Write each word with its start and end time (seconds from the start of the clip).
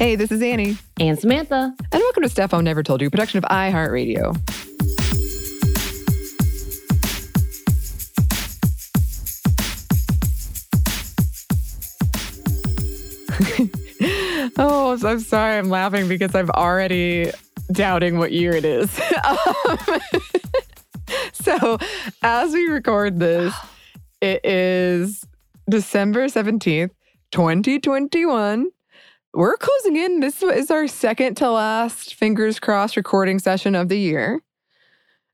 Hey, 0.00 0.16
this 0.16 0.32
is 0.32 0.42
Annie. 0.42 0.76
And 0.98 1.16
Samantha. 1.16 1.72
And 1.92 2.02
welcome 2.02 2.24
to 2.24 2.28
Stuff 2.28 2.52
I'll 2.52 2.62
Never 2.62 2.82
Told 2.82 3.00
You, 3.00 3.10
production 3.10 3.38
of 3.38 3.44
iHeartRadio. 3.44 4.36
oh, 14.58 14.98
I'm 15.00 15.20
sorry. 15.20 15.58
I'm 15.58 15.70
laughing 15.70 16.08
because 16.08 16.34
I'm 16.34 16.50
already 16.50 17.30
doubting 17.70 18.18
what 18.18 18.32
year 18.32 18.50
it 18.50 18.64
is. 18.64 19.00
um, 19.24 19.78
so, 21.32 21.78
as 22.22 22.52
we 22.52 22.66
record 22.66 23.20
this, 23.20 23.54
it 24.20 24.44
is 24.44 25.24
December 25.70 26.26
17th, 26.26 26.90
2021. 27.30 28.70
We're 29.34 29.56
closing 29.56 29.96
in. 29.96 30.20
This 30.20 30.44
is 30.44 30.70
our 30.70 30.86
second 30.86 31.34
to 31.38 31.50
last, 31.50 32.14
fingers 32.14 32.60
crossed, 32.60 32.96
recording 32.96 33.40
session 33.40 33.74
of 33.74 33.88
the 33.88 33.98
year. 33.98 34.40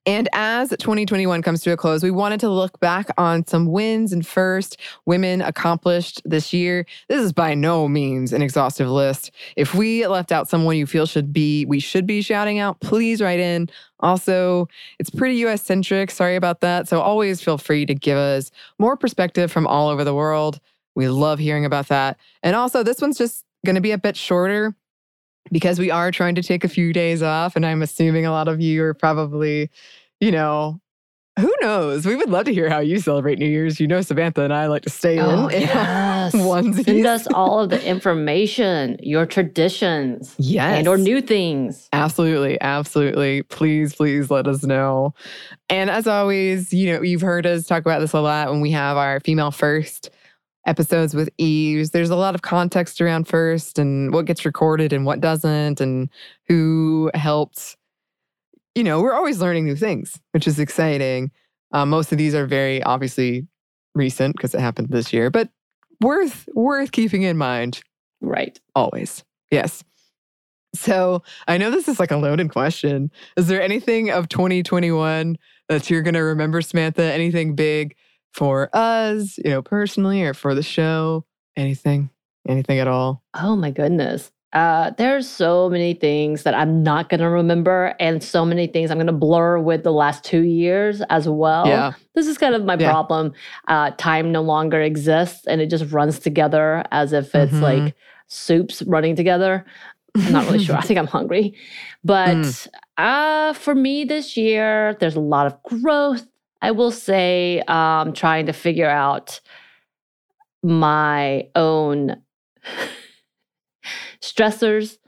And 0.07 0.27
as 0.33 0.71
2021 0.71 1.43
comes 1.43 1.61
to 1.61 1.73
a 1.73 1.77
close, 1.77 2.03
we 2.03 2.11
wanted 2.11 2.41
to 2.41 2.49
look 2.49 2.81
back 2.81 3.11
on 3.19 3.47
some 3.47 3.67
wins 3.67 4.15
and 4.15 4.27
first 4.27 4.81
women 5.05 5.43
accomplished 5.43 6.23
this 6.25 6.51
year. 6.51 6.87
This 7.11 7.21
is 7.21 7.35
by 7.35 7.53
no 7.53 7.89
means 7.89 8.33
an 8.33 8.41
exhaustive 8.41 8.89
list. 8.89 9.33
If 9.55 9.75
we 9.75 10.07
left 10.07 10.33
out 10.33 10.49
someone 10.49 10.79
you 10.79 10.87
feel 10.87 11.05
should 11.05 11.30
be, 11.30 11.67
we 11.67 11.79
should 11.79 12.07
be 12.07 12.23
shouting 12.23 12.59
out, 12.59 12.80
please 12.80 13.21
write 13.21 13.39
in. 13.39 13.69
Also, 13.99 14.67
it's 14.99 15.11
pretty 15.11 15.35
US 15.45 15.61
centric. 15.61 16.11
Sorry 16.11 16.37
about 16.37 16.63
that. 16.63 16.89
So 16.89 17.03
always 17.03 17.43
feel 17.43 17.59
free 17.59 17.85
to 17.85 17.95
give 17.95 18.17
us 18.17 18.51
more 18.79 18.97
perspective 18.97 19.53
from 19.53 19.67
all 19.67 19.91
over 19.91 20.05
the 20.05 20.15
world. 20.15 20.59
We 20.95 21.11
love 21.11 21.39
hearing 21.39 21.67
about 21.67 21.89
that. 21.89 22.17
And 22.43 22.57
also, 22.57 22.83
this 22.83 23.03
one's 23.03 23.19
just 23.19 23.45
going 23.65 23.77
to 23.77 23.80
be 23.80 23.93
a 23.93 23.99
bit 23.99 24.16
shorter 24.16 24.75
because 25.53 25.79
we 25.79 25.91
are 25.91 26.11
trying 26.11 26.35
to 26.37 26.43
take 26.43 26.65
a 26.65 26.69
few 26.69 26.93
days 26.93 27.23
off. 27.23 27.57
And 27.57 27.65
I'm 27.65 27.83
assuming 27.83 28.27
a 28.27 28.30
lot 28.30 28.49
of 28.49 28.61
you 28.61 28.83
are 28.85 28.95
probably, 28.95 29.71
you 30.21 30.30
know, 30.30 30.80
who 31.39 31.52
knows? 31.61 32.05
We 32.05 32.17
would 32.17 32.29
love 32.29 32.45
to 32.47 32.52
hear 32.52 32.69
how 32.69 32.80
you 32.80 32.99
celebrate 32.99 33.39
New 33.39 33.49
Year's. 33.49 33.80
You 33.80 33.87
know, 33.87 34.01
Samantha 34.02 34.43
and 34.43 34.52
I 34.52 34.67
like 34.67 34.83
to 34.83 34.91
stay 34.91 35.19
oh, 35.21 35.47
in. 35.49 35.63
Yes. 35.63 36.35
Onesies. 36.35 36.85
Send 36.85 37.07
us 37.07 37.27
all 37.29 37.61
of 37.61 37.71
the 37.71 37.83
information, 37.85 38.97
your 39.01 39.27
traditions. 39.27 40.35
Yes. 40.39 40.79
And 40.79 40.89
or 40.89 40.99
new 40.99 41.21
things. 41.21 41.89
Absolutely. 41.93 42.61
Absolutely. 42.61 43.43
Please, 43.45 43.95
please 43.95 44.30
let 44.30 44.47
us 44.47 44.65
know. 44.65 45.15
And 45.69 45.89
as 45.89 46.07
always, 46.07 46.73
you 46.73 46.93
know, 46.93 47.02
you've 47.02 47.23
heard 47.23 47.47
us 47.47 47.67
talk 47.67 47.83
about 47.83 48.01
this 48.01 48.13
a 48.13 48.21
lot 48.21 48.51
when 48.51 48.61
we 48.61 48.73
have 48.73 48.97
our 48.97 49.21
female 49.21 49.51
first 49.51 50.11
episodes 50.66 51.15
with 51.15 51.30
Eves, 51.39 51.91
there's 51.91 52.11
a 52.11 52.16
lot 52.16 52.35
of 52.35 52.43
context 52.43 53.01
around 53.01 53.27
first 53.27 53.79
and 53.79 54.13
what 54.13 54.27
gets 54.27 54.45
recorded 54.45 54.93
and 54.93 55.07
what 55.07 55.21
doesn't, 55.21 55.80
and 55.80 56.09
who 56.49 57.11
helped. 57.15 57.77
You 58.75 58.85
know, 58.85 59.01
we're 59.01 59.15
always 59.15 59.41
learning 59.41 59.65
new 59.65 59.77
things, 59.77 60.21
which 60.33 60.47
is 60.47 60.59
exciting. 60.59 61.30
Uh, 61.73 61.87
most 61.87 62.13
of 62.13 62.19
these 62.19 62.35
are 62.35 62.47
very 62.47 62.83
obviously 62.83 63.47
recent 63.95 64.37
because 64.37 64.55
it 64.55 64.61
happened 64.61 64.89
this 64.91 65.12
year, 65.12 65.31
but 65.31 65.49
worth 66.00 66.49
worth 66.55 66.93
keeping 66.93 67.22
in 67.22 67.37
mind. 67.37 67.83
Right. 68.21 68.59
Always. 68.75 69.25
Yes. 69.50 69.83
So 70.75 71.22
I 71.49 71.59
know 71.59 71.71
this 71.71 71.89
is 71.89 71.99
like 71.99 72.11
a 72.11 72.17
loaded 72.17 72.50
question. 72.50 73.11
Is 73.37 73.49
there 73.49 73.61
anything 73.61 74.11
of 74.11 74.28
2021 74.28 75.37
that 75.69 75.91
you're 75.91 76.03
going 76.03 76.15
to 76.15 76.21
remember, 76.21 76.62
Samantha? 76.62 77.03
Anything 77.03 77.55
big 77.55 77.97
for 78.33 78.71
us, 78.73 79.39
you 79.39 79.50
know, 79.50 79.62
personally 79.62 80.23
or 80.23 80.34
for 80.34 80.55
the 80.55 80.62
show? 80.62 81.25
Anything? 81.56 82.11
Anything 82.49 82.78
at 82.78 82.89
all? 82.89 83.23
Oh 83.34 83.56
my 83.56 83.71
goodness. 83.71 84.31
Uh, 84.53 84.91
there's 84.99 85.28
so 85.28 85.71
many 85.71 85.95
things 85.95 86.43
that 86.43 86.55
I'm 86.55 86.83
not 86.83 87.09
going 87.09 87.21
to 87.21 87.28
remember, 87.28 87.95
and 88.01 88.21
so 88.21 88.45
many 88.45 88.67
things 88.67 88.91
I'm 88.91 88.97
going 88.97 89.07
to 89.07 89.13
blur 89.13 89.61
with 89.61 89.85
the 89.85 89.93
last 89.93 90.25
two 90.25 90.41
years 90.43 91.03
as 91.09 91.29
well. 91.29 91.67
Yeah. 91.69 91.93
This 92.17 92.27
is 92.27 92.37
kind 92.37 92.57
of 92.57 92.65
my 92.65 92.77
Yeah. 92.77 92.91
problem. 92.91 93.33
Uh, 93.69 93.93
time 93.97 94.33
no 94.33 94.43
longer 94.43 94.81
exists, 94.81 95.47
and 95.47 95.61
it 95.61 95.67
just 95.71 95.93
runs 95.93 96.19
together 96.19 96.83
as 96.91 97.13
if 97.13 97.33
it's 97.35 97.53
Mhm. 97.55 97.63
like 97.63 97.95
soups 98.27 98.83
running 98.83 99.15
together. 99.15 99.65
I'm 100.17 100.33
not 100.33 100.47
really 100.47 100.59
sure. 100.65 100.75
I 100.77 100.81
think 100.89 100.99
I'm 100.99 101.07
hungry. 101.07 101.55
But 102.03 102.37
Mm. 102.39 102.67
uh, 102.99 103.53
for 103.53 103.77
me 103.77 104.03
this 104.05 104.37
year, 104.37 104.97
there's 104.99 105.15
a 105.15 105.21
lot 105.21 105.47
of 105.47 105.63
growth. 105.63 106.27
I 106.62 106.71
will 106.72 106.91
say, 106.91 107.60
um, 107.69 108.12
trying 108.12 108.47
to 108.47 108.53
figure 108.53 108.88
out 108.88 109.41
my 110.62 111.48
own 111.54 112.22
stressors. 114.21 114.98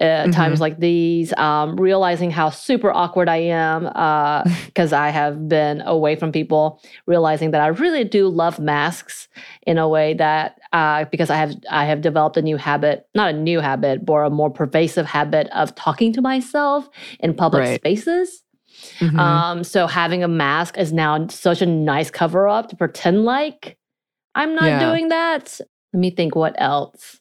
Uh, 0.00 0.26
Times 0.26 0.60
like 0.60 0.80
these, 0.80 1.32
um, 1.34 1.76
realizing 1.76 2.28
how 2.28 2.50
super 2.50 2.90
awkward 2.92 3.28
I 3.28 3.36
am 3.36 3.84
because 4.66 4.92
I 4.92 5.10
have 5.10 5.48
been 5.48 5.82
away 5.82 6.16
from 6.16 6.32
people, 6.32 6.82
realizing 7.06 7.52
that 7.52 7.60
I 7.60 7.68
really 7.68 8.02
do 8.02 8.28
love 8.28 8.58
masks 8.58 9.28
in 9.68 9.78
a 9.78 9.88
way 9.88 10.14
that 10.14 10.58
uh, 10.72 11.04
because 11.04 11.30
I 11.30 11.36
have 11.36 11.54
I 11.70 11.84
have 11.84 12.00
developed 12.00 12.36
a 12.36 12.42
new 12.42 12.56
habit, 12.56 13.06
not 13.14 13.30
a 13.30 13.38
new 13.38 13.60
habit, 13.60 14.04
but 14.04 14.14
a 14.14 14.30
more 14.30 14.50
pervasive 14.50 15.06
habit 15.06 15.46
of 15.54 15.76
talking 15.76 16.12
to 16.14 16.20
myself 16.20 16.88
in 17.20 17.32
public 17.32 17.62
Right. 17.62 17.76
spaces. 17.76 18.42
Mhm. 19.00 19.18
Um, 19.18 19.64
so 19.64 19.86
having 19.86 20.22
a 20.24 20.28
mask 20.28 20.78
is 20.78 20.92
now 20.92 21.26
such 21.28 21.62
a 21.62 21.66
nice 21.66 22.10
cover 22.10 22.48
up 22.48 22.68
to 22.70 22.76
pretend 22.76 23.24
like 23.24 23.76
I'm 24.34 24.54
not 24.54 24.64
Yeah. 24.64 24.80
doing 24.90 25.08
that. 25.08 25.60
Let 25.92 26.00
me 26.00 26.10
think 26.10 26.34
what 26.34 26.54
else. 26.58 27.20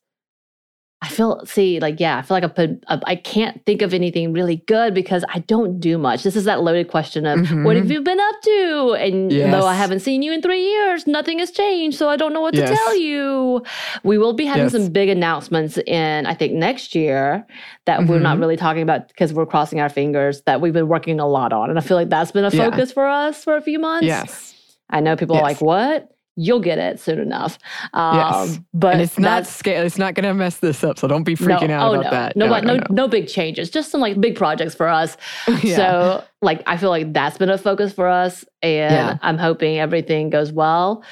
I 1.03 1.09
feel 1.09 1.45
see 1.45 1.81
like 1.81 1.99
yeah, 1.99 2.17
I 2.17 2.21
feel 2.21 2.35
like 2.37 2.45
I 2.45 2.47
put 2.47 2.81
I 2.87 3.15
can't 3.15 3.63
think 3.65 3.81
of 3.81 3.93
anything 3.93 4.31
really 4.31 4.55
good 4.67 4.93
because 4.93 5.25
I 5.27 5.39
don't 5.39 5.81
do 5.81 5.97
much. 5.97 6.23
This 6.23 6.37
is 6.37 6.45
that 6.45 6.63
loaded 6.63 6.87
question 6.87 7.25
of 7.25 7.39
what 7.65 7.75
have 7.75 7.87
Mhm. 7.87 7.91
you 7.91 8.01
been 8.01 8.19
up 8.21 8.41
to? 8.43 8.95
And 8.97 9.29
though 9.29 9.65
I 9.65 9.73
haven't 9.73 9.99
seen 9.99 10.21
you 10.21 10.31
in 10.31 10.41
3 10.41 10.61
years, 10.61 11.05
nothing 11.05 11.39
has 11.39 11.51
changed, 11.51 11.97
so 11.97 12.07
I 12.07 12.15
don't 12.15 12.31
know 12.31 12.39
what 12.39 12.55
Yes. 12.55 12.69
to 12.69 12.75
tell 12.75 12.95
you. 12.97 13.63
We 14.03 14.17
will 14.17 14.31
be 14.31 14.45
having 14.45 14.63
Yes. 14.63 14.71
some 14.71 14.87
big 14.93 15.09
announcements 15.09 15.77
in 15.85 16.25
I 16.25 16.33
think 16.35 16.53
next 16.53 16.95
year 16.95 17.45
that 17.85 18.07
we're 18.07 18.19
not 18.19 18.37
Mhm. 18.37 18.41
really 18.41 18.55
talking 18.57 18.81
about 18.81 19.09
because 19.09 19.33
we're 19.33 19.45
crossing 19.45 19.81
our 19.81 19.89
fingers 19.89 20.41
that 20.45 20.61
we've 20.61 20.71
been 20.73 20.87
working 20.87 21.19
a 21.19 21.27
lot 21.27 21.51
on. 21.51 21.69
And 21.69 21.77
I 21.77 21.81
feel 21.81 21.97
like 21.97 22.09
that's 22.09 22.31
been 22.31 22.45
a 22.45 22.49
Yeah. 22.49 22.69
focus 22.69 22.93
for 22.93 23.05
us 23.07 23.43
for 23.43 23.57
a 23.57 23.61
few 23.61 23.77
months. 23.77 24.05
yes. 24.07 24.51
I 24.89 25.01
know 25.01 25.17
people 25.17 25.35
are 25.35 25.41
like, 25.41 25.59
what? 25.59 26.07
You'll 26.35 26.59
get 26.59 26.79
it 26.79 26.99
soon 26.99 27.19
enough. 27.19 27.59
Um, 27.93 28.15
Yes. 28.17 28.59
But 28.73 28.93
and 28.93 29.01
it's 29.01 29.19
not 29.19 29.45
scale. 29.45 29.85
It's 29.85 29.97
not 29.97 30.15
going 30.15 30.25
to 30.25 30.33
mess 30.33 30.57
this 30.57 30.83
up. 30.83 30.97
So 30.97 31.07
don't 31.07 31.23
be 31.23 31.35
freaking 31.35 31.67
no, 31.69 31.75
out 31.75 31.91
oh 31.95 31.99
about 31.99 32.03
no, 32.03 32.09
that. 32.11 32.35
No, 32.35 32.49
but 32.49 32.63
no, 32.63 32.75
no, 32.77 32.83
no, 32.89 33.07
big 33.07 33.27
changes. 33.27 33.69
Just 33.69 33.91
some 33.91 34.01
like 34.01 34.19
big 34.19 34.35
projects 34.35 34.75
for 34.75 34.87
us. 34.87 35.17
Yeah. 35.63 35.75
So 35.75 36.23
like 36.41 36.63
I 36.67 36.77
feel 36.77 36.89
like 36.89 37.13
that's 37.13 37.37
been 37.37 37.49
a 37.49 37.57
focus 37.57 37.93
for 37.93 38.07
us, 38.07 38.43
and 38.61 38.93
Yeah. 38.93 39.17
I'm 39.21 39.37
hoping 39.37 39.77
everything 39.79 40.29
goes 40.29 40.51
well. 40.51 41.03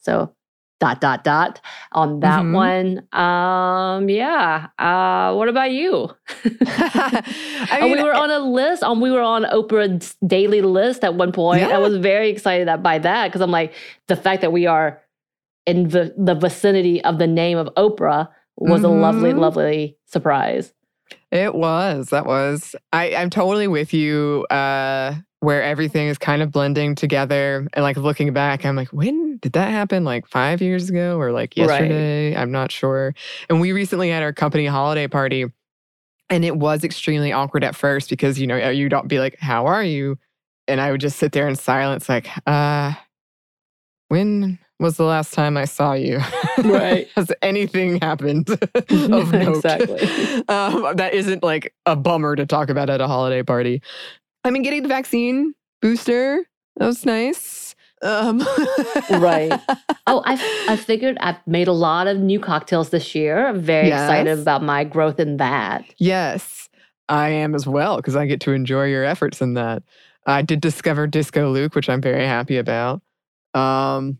So 0.00 0.34
dot 0.82 1.00
dot 1.00 1.22
dot 1.22 1.60
on 1.92 2.18
that 2.20 2.42
Mhm. 2.42 2.54
one. 2.54 2.86
Um, 3.22 4.08
yeah. 4.08 4.66
Uh, 4.80 5.32
what 5.36 5.48
about 5.48 5.70
you? 5.70 6.10
I 6.66 7.78
mean, 7.82 7.92
we 7.92 8.02
were 8.02 8.12
on 8.14 8.30
a 8.32 8.40
list. 8.40 8.82
Um, 8.82 9.00
we 9.00 9.10
were 9.12 9.22
on 9.22 9.44
Oprah's 9.44 10.16
daily 10.26 10.60
list 10.60 11.04
at 11.04 11.14
one 11.14 11.30
point. 11.30 11.60
Yeah. 11.60 11.68
I 11.76 11.78
was 11.78 11.96
very 11.98 12.30
excited 12.30 12.66
that, 12.66 12.82
by 12.82 12.98
that 12.98 13.28
because 13.28 13.40
I'm 13.40 13.52
like 13.52 13.74
the 14.08 14.16
fact 14.16 14.40
that 14.42 14.50
we 14.52 14.66
are 14.66 15.00
in 15.66 15.88
the, 15.88 16.12
the 16.18 16.34
vicinity 16.34 17.02
of 17.04 17.18
the 17.18 17.28
name 17.28 17.58
of 17.58 17.68
Oprah 17.76 18.28
was 18.56 18.82
a 18.82 18.88
lovely, 18.88 19.32
Mhm. 19.32 19.38
lovely 19.38 19.96
surprise. 20.06 20.72
It 21.30 21.54
was. 21.54 22.08
That 22.08 22.26
was. 22.26 22.74
I, 22.92 23.14
I'm 23.14 23.30
totally 23.30 23.68
with 23.68 23.94
you. 23.94 24.46
Uh, 24.50 25.14
where 25.42 25.60
everything 25.60 26.06
is 26.06 26.18
kind 26.18 26.40
of 26.40 26.52
blending 26.52 26.94
together, 26.94 27.66
and 27.72 27.82
like 27.82 27.96
looking 27.96 28.32
back, 28.32 28.64
I'm 28.64 28.76
like, 28.76 28.88
when 28.88 29.38
did 29.38 29.54
that 29.54 29.70
happen? 29.70 30.04
Like 30.04 30.28
five 30.28 30.62
years 30.62 30.88
ago, 30.88 31.18
or 31.18 31.32
like 31.32 31.54
Right. 31.56 31.68
yesterday? 31.68 32.36
I'm 32.36 32.52
not 32.52 32.70
sure. 32.70 33.12
And 33.50 33.60
we 33.60 33.72
recently 33.72 34.08
had 34.10 34.22
our 34.22 34.32
company 34.32 34.66
holiday 34.66 35.08
party, 35.08 35.46
and 36.30 36.44
it 36.44 36.56
was 36.56 36.84
extremely 36.84 37.32
awkward 37.32 37.64
at 37.64 37.74
first 37.74 38.08
because 38.08 38.38
you 38.38 38.46
know 38.46 38.68
you 38.70 38.88
don't 38.88 39.08
be 39.08 39.18
like, 39.18 39.36
"How 39.40 39.66
are 39.66 39.82
you?" 39.82 40.16
And 40.68 40.80
I 40.80 40.92
would 40.92 41.00
just 41.00 41.18
sit 41.18 41.32
there 41.32 41.48
in 41.48 41.56
silence, 41.56 42.08
like, 42.08 42.28
uh, 42.46 42.92
when 44.08 44.60
was 44.78 44.96
the 44.96 45.04
last 45.04 45.32
time 45.34 45.56
I 45.56 45.64
saw 45.64 45.92
you? 45.94 46.20
Right. 46.64 47.08
Has 47.16 47.32
anything 47.42 48.00
happened 48.00 48.48
of 48.90 49.32
note? 49.32 49.56
Exactly. 49.56 49.98
Um, 50.48 50.96
that 50.96 51.14
isn't 51.14 51.42
like 51.42 51.74
a 51.86 51.96
bummer 51.96 52.36
to 52.36 52.46
talk 52.46 52.68
about 52.70 52.90
at 52.90 53.00
a 53.00 53.06
holiday 53.06 53.42
party. 53.42 53.82
I 54.44 54.50
mean, 54.50 54.62
getting 54.62 54.82
the 54.82 54.88
vaccine 54.88 55.54
booster, 55.80 56.44
that 56.76 56.86
was 56.86 57.04
nice. 57.06 57.74
Um, 58.02 58.44
Right. 59.10 59.52
Oh, 60.08 60.20
I 60.26 60.64
I 60.68 60.76
figured 60.76 61.16
I've 61.20 61.36
made 61.46 61.68
a 61.68 61.72
lot 61.72 62.08
of 62.08 62.18
new 62.18 62.40
cocktails 62.40 62.90
this 62.90 63.14
year. 63.14 63.46
I'm 63.46 63.60
very 63.60 63.86
excited 63.86 64.36
about 64.40 64.60
my 64.64 64.82
growth 64.82 65.20
in 65.20 65.36
that. 65.36 65.84
Yes, 65.96 66.68
I 67.08 67.28
am 67.28 67.54
as 67.54 67.68
well 67.68 67.96
because 67.98 68.16
I 68.16 68.26
get 68.26 68.40
to 68.40 68.52
enjoy 68.52 68.86
your 68.86 69.04
efforts 69.04 69.40
in 69.40 69.54
that. 69.54 69.84
I 70.26 70.42
did 70.42 70.60
discover 70.60 71.06
Disco 71.06 71.50
Luke, 71.52 71.76
which 71.76 71.88
I'm 71.88 72.00
very 72.00 72.26
happy 72.26 72.56
about. 72.58 73.00
Um, 73.54 74.18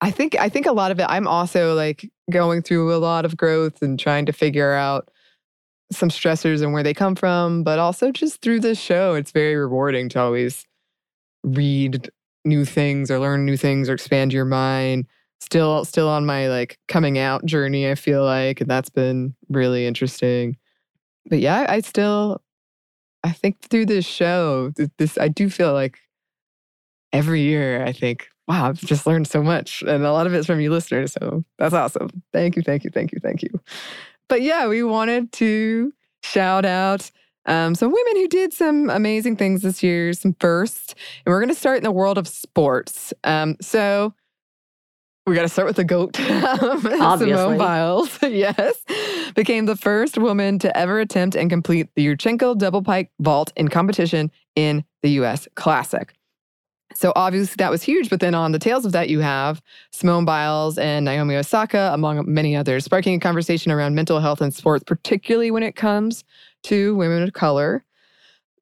I 0.00 0.12
think 0.12 0.36
I 0.38 0.48
think 0.48 0.66
a 0.66 0.72
lot 0.72 0.92
of 0.92 1.00
it 1.00 1.06
I'm 1.08 1.26
also 1.26 1.74
like 1.74 2.08
going 2.30 2.62
through 2.62 2.94
a 2.94 2.98
lot 2.98 3.24
of 3.24 3.36
growth 3.36 3.82
and 3.82 3.98
trying 3.98 4.26
to 4.26 4.32
figure 4.32 4.72
out 4.72 5.10
some 5.90 6.10
stressors 6.10 6.62
and 6.62 6.72
where 6.72 6.82
they 6.82 6.94
come 6.94 7.14
from, 7.14 7.62
but 7.62 7.78
also 7.78 8.10
just 8.12 8.42
through 8.42 8.60
this 8.60 8.78
show 8.80 9.14
it's 9.14 9.30
very 9.32 9.56
rewarding 9.56 10.08
to 10.10 10.20
always 10.20 10.66
read 11.44 12.10
new 12.44 12.64
things 12.64 13.10
or 13.10 13.18
learn 13.18 13.44
new 13.44 13.56
things 13.56 13.88
or 13.88 13.94
expand 13.94 14.32
your 14.32 14.44
mind. 14.44 15.06
Still 15.40 15.84
still 15.84 16.08
on 16.08 16.26
my 16.26 16.48
like 16.48 16.78
coming 16.88 17.18
out 17.18 17.44
journey 17.46 17.90
I 17.90 17.94
feel 17.94 18.24
like 18.24 18.60
and 18.60 18.70
that's 18.70 18.90
been 18.90 19.34
really 19.48 19.86
interesting. 19.86 20.56
But 21.26 21.40
yeah, 21.40 21.66
I 21.68 21.80
still 21.80 22.42
I 23.24 23.32
think 23.32 23.60
through 23.62 23.86
this 23.86 24.06
show 24.06 24.72
this 24.98 25.18
I 25.18 25.28
do 25.28 25.50
feel 25.50 25.72
like 25.72 25.98
every 27.12 27.42
year 27.42 27.84
I 27.84 27.92
think 27.92 28.28
wow, 28.48 28.68
I've 28.68 28.80
just 28.80 29.06
learned 29.06 29.28
so 29.28 29.42
much. 29.42 29.82
And 29.82 30.04
a 30.04 30.12
lot 30.12 30.26
of 30.26 30.32
it's 30.32 30.46
from 30.46 30.58
you 30.60 30.70
listeners. 30.70 31.12
So 31.12 31.44
that's 31.58 31.74
awesome. 31.74 32.08
Thank 32.32 32.56
you, 32.56 32.62
thank 32.62 32.82
you, 32.82 32.90
thank 32.90 33.12
you, 33.12 33.18
thank 33.22 33.42
you. 33.42 33.50
But 34.28 34.42
yeah, 34.42 34.68
we 34.68 34.82
wanted 34.82 35.32
to 35.32 35.92
shout 36.22 36.64
out 36.64 37.10
um, 37.46 37.74
some 37.74 37.90
women 37.90 38.16
who 38.16 38.28
did 38.28 38.52
some 38.52 38.90
amazing 38.90 39.36
things 39.36 39.62
this 39.62 39.82
year, 39.82 40.12
some 40.12 40.36
firsts. 40.38 40.94
And 41.24 41.32
we're 41.32 41.40
going 41.40 41.48
to 41.48 41.58
start 41.58 41.78
in 41.78 41.82
the 41.82 41.90
world 41.90 42.18
of 42.18 42.28
sports. 42.28 43.14
Um, 43.24 43.56
so 43.60 44.14
we 45.26 45.34
got 45.34 45.42
to 45.42 45.48
start 45.48 45.66
with 45.66 45.76
the 45.76 45.84
GOAT. 45.84 46.16
Simone 47.18 47.58
Biles, 47.58 48.18
yes, 48.22 48.82
became 49.34 49.66
the 49.66 49.76
first 49.76 50.18
woman 50.18 50.58
to 50.58 50.76
ever 50.76 51.00
attempt 51.00 51.36
and 51.36 51.50
complete 51.50 51.88
the 51.96 52.06
Yurchenko 52.06 52.56
double 52.56 52.82
pike 52.82 53.10
vault 53.20 53.52
in 53.56 53.68
competition 53.68 54.30
in 54.54 54.84
the 55.02 55.10
US 55.22 55.48
Classic. 55.54 56.14
So 56.94 57.12
obviously 57.16 57.54
that 57.58 57.70
was 57.70 57.82
huge. 57.82 58.10
But 58.10 58.20
then 58.20 58.34
on 58.34 58.52
the 58.52 58.58
tails 58.58 58.84
of 58.84 58.92
that, 58.92 59.08
you 59.08 59.20
have 59.20 59.62
Simone 59.92 60.24
Biles 60.24 60.78
and 60.78 61.04
Naomi 61.04 61.36
Osaka, 61.36 61.90
among 61.92 62.24
many 62.32 62.56
others, 62.56 62.84
sparking 62.84 63.14
a 63.14 63.20
conversation 63.20 63.70
around 63.70 63.94
mental 63.94 64.20
health 64.20 64.40
and 64.40 64.54
sports, 64.54 64.84
particularly 64.84 65.50
when 65.50 65.62
it 65.62 65.76
comes 65.76 66.24
to 66.64 66.96
women 66.96 67.22
of 67.22 67.32
color. 67.34 67.84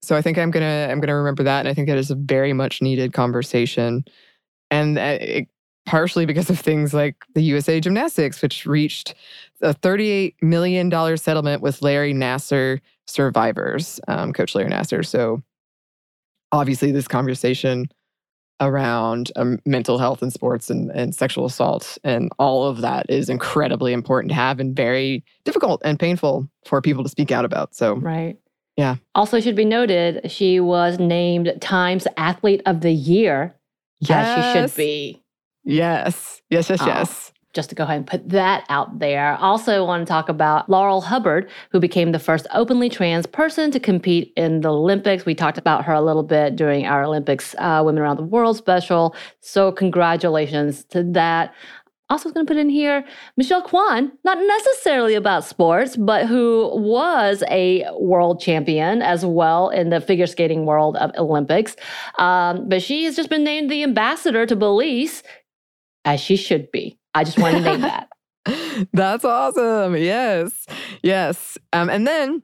So 0.02 0.16
I 0.16 0.22
think 0.22 0.38
I'm 0.38 0.50
gonna 0.50 0.88
I'm 0.90 1.00
gonna 1.00 1.16
remember 1.16 1.42
that, 1.44 1.60
and 1.60 1.68
I 1.68 1.74
think 1.74 1.88
that 1.88 1.98
is 1.98 2.10
a 2.10 2.14
very 2.14 2.52
much 2.52 2.80
needed 2.82 3.12
conversation, 3.12 4.04
and 4.70 4.98
uh, 4.98 5.18
it, 5.20 5.48
partially 5.86 6.26
because 6.26 6.50
of 6.50 6.58
things 6.58 6.92
like 6.92 7.16
the 7.34 7.42
USA 7.42 7.80
Gymnastics, 7.80 8.42
which 8.42 8.66
reached 8.66 9.14
a 9.62 9.72
38 9.72 10.34
million 10.42 10.88
dollar 10.88 11.16
settlement 11.16 11.62
with 11.62 11.82
Larry 11.82 12.12
Nassar 12.12 12.80
survivors, 13.06 13.98
um, 14.08 14.32
Coach 14.32 14.54
Larry 14.54 14.70
Nassar. 14.70 15.04
So 15.04 15.42
obviously, 16.52 16.92
this 16.92 17.08
conversation 17.08 17.86
around 18.60 19.30
um, 19.36 19.58
mental 19.66 19.98
health 19.98 20.22
and 20.22 20.32
sports 20.32 20.70
and, 20.70 20.90
and 20.90 21.14
sexual 21.14 21.44
assault. 21.44 21.98
And 22.04 22.30
all 22.38 22.64
of 22.64 22.80
that 22.80 23.06
is 23.08 23.28
incredibly 23.28 23.92
important 23.92 24.30
to 24.30 24.34
have 24.34 24.60
and 24.60 24.74
very 24.74 25.24
difficult 25.44 25.82
and 25.84 25.98
painful 25.98 26.48
for 26.64 26.80
people 26.80 27.02
to 27.02 27.08
speak 27.08 27.30
out 27.30 27.44
about. 27.44 27.74
So, 27.74 27.94
right. 27.94 28.38
Yeah. 28.76 28.96
Also, 29.14 29.40
should 29.40 29.56
be 29.56 29.64
noted, 29.64 30.30
she 30.30 30.60
was 30.60 30.98
named 30.98 31.52
Times 31.60 32.06
Athlete 32.18 32.60
of 32.66 32.82
the 32.82 32.92
Year, 32.92 33.54
yes. 34.00 34.54
she 34.54 34.60
should 34.60 34.76
be. 34.76 35.22
Yes. 35.64 36.42
Yes, 36.50 36.68
yes, 36.68 36.82
oh. 36.82 36.86
yes 36.86 37.32
just 37.56 37.70
to 37.70 37.74
go 37.74 37.82
ahead 37.82 37.96
and 37.96 38.06
put 38.06 38.28
that 38.28 38.64
out 38.68 39.00
there. 39.00 39.34
Also, 39.36 39.84
want 39.84 40.06
to 40.06 40.08
talk 40.08 40.28
about 40.28 40.68
Laurel 40.68 41.00
Hubbard, 41.00 41.50
who 41.72 41.80
became 41.80 42.12
the 42.12 42.20
first 42.20 42.46
openly 42.54 42.88
trans 42.88 43.26
person 43.26 43.72
to 43.72 43.80
compete 43.80 44.32
in 44.36 44.60
the 44.60 44.70
Olympics. 44.70 45.26
We 45.26 45.34
talked 45.34 45.58
about 45.58 45.84
her 45.86 45.92
a 45.94 46.02
little 46.02 46.22
bit 46.22 46.54
during 46.54 46.86
our 46.86 47.02
Olympics 47.02 47.56
uh, 47.58 47.82
Women 47.84 48.02
Around 48.02 48.18
the 48.18 48.22
World 48.22 48.56
special. 48.56 49.16
So, 49.40 49.72
congratulations 49.72 50.84
to 50.84 51.02
that. 51.14 51.52
Also, 52.08 52.30
going 52.30 52.46
to 52.46 52.50
put 52.50 52.56
in 52.56 52.68
here 52.68 53.04
Michelle 53.36 53.62
Kwan, 53.62 54.12
not 54.22 54.38
necessarily 54.38 55.14
about 55.14 55.44
sports, 55.44 55.96
but 55.96 56.26
who 56.26 56.70
was 56.72 57.42
a 57.50 57.84
world 57.98 58.40
champion 58.40 59.02
as 59.02 59.26
well 59.26 59.70
in 59.70 59.88
the 59.88 60.00
figure 60.00 60.28
skating 60.28 60.66
world 60.66 60.96
of 60.98 61.10
Olympics. 61.16 61.74
Um, 62.18 62.68
but 62.68 62.80
she 62.80 63.04
has 63.04 63.16
just 63.16 63.28
been 63.28 63.42
named 63.42 63.70
the 63.70 63.82
ambassador 63.82 64.46
to 64.46 64.54
Belize, 64.54 65.24
as 66.04 66.20
she 66.20 66.36
should 66.36 66.70
be. 66.70 66.96
I 67.16 67.24
just 67.24 67.38
wanted 67.38 67.60
to 67.60 67.64
name 67.64 67.80
that. 67.80 68.08
That's 68.92 69.24
awesome. 69.24 69.96
Yes. 69.96 70.66
Yes. 71.02 71.56
Um, 71.72 71.88
and 71.88 72.06
then 72.06 72.42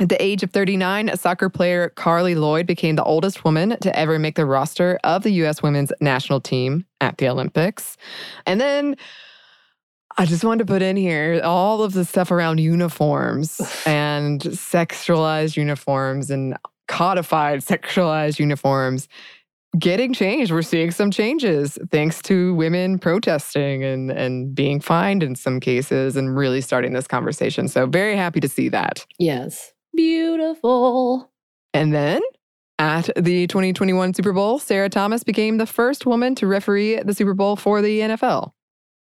at 0.00 0.08
the 0.08 0.20
age 0.20 0.42
of 0.42 0.50
39, 0.50 1.16
soccer 1.16 1.48
player 1.48 1.92
Carli 1.96 2.34
Lloyd 2.34 2.66
became 2.66 2.96
the 2.96 3.04
oldest 3.04 3.44
woman 3.44 3.76
to 3.80 3.96
ever 3.96 4.18
make 4.18 4.34
the 4.34 4.46
roster 4.46 4.98
of 5.04 5.22
the 5.22 5.30
U.S. 5.30 5.62
women's 5.62 5.92
national 6.00 6.40
team 6.40 6.86
at 7.00 7.18
the 7.18 7.28
Olympics. 7.28 7.96
And 8.46 8.60
then 8.60 8.96
I 10.18 10.26
just 10.26 10.42
wanted 10.42 10.66
to 10.66 10.72
put 10.72 10.82
in 10.82 10.96
here 10.96 11.40
all 11.44 11.84
of 11.84 11.92
the 11.92 12.04
stuff 12.04 12.32
around 12.32 12.58
uniforms 12.58 13.60
and 13.86 14.40
sexualized 14.40 15.56
uniforms 15.56 16.32
and 16.32 16.56
codified 16.88 17.60
sexualized 17.60 18.40
uniforms 18.40 19.08
getting 19.78 20.12
changed. 20.12 20.52
We're 20.52 20.62
seeing 20.62 20.90
some 20.90 21.10
changes 21.10 21.78
thanks 21.90 22.20
to 22.22 22.54
women 22.54 22.98
protesting 22.98 23.84
and, 23.84 24.10
and 24.10 24.54
being 24.54 24.80
fined 24.80 25.22
in 25.22 25.34
some 25.34 25.60
cases 25.60 26.16
and 26.16 26.36
really 26.36 26.60
starting 26.60 26.92
this 26.92 27.06
conversation. 27.06 27.68
So, 27.68 27.86
very 27.86 28.16
happy 28.16 28.40
to 28.40 28.48
see 28.48 28.68
that. 28.70 29.06
Yes. 29.18 29.72
Beautiful. 29.94 31.30
And 31.72 31.92
then 31.92 32.20
at 32.78 33.10
the 33.16 33.46
2021 33.46 34.14
Super 34.14 34.32
Bowl, 34.32 34.58
Sarah 34.58 34.88
Thomas 34.88 35.22
became 35.22 35.58
the 35.58 35.66
first 35.66 36.06
woman 36.06 36.34
to 36.36 36.46
referee 36.46 36.96
the 37.02 37.14
Super 37.14 37.34
Bowl 37.34 37.56
for 37.56 37.82
the 37.82 38.00
NFL, 38.00 38.52